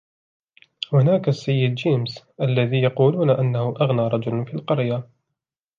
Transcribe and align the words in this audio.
هناك 0.93 1.27
السيد 1.27 1.75
جيمس 1.75 2.23
الذي 2.41 2.81
يقولون 2.81 3.29
أنه 3.29 3.69
أغنى 3.81 4.01
رجل 4.01 4.45
في 4.45 4.53
القرية. 4.53 5.07